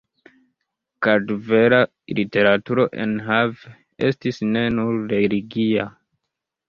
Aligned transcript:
Kartvela 1.07 1.81
literaturo 2.19 2.87
enhave 3.03 3.75
estis 4.09 4.43
ne 4.57 4.65
nur 4.79 4.99
religia. 5.15 5.87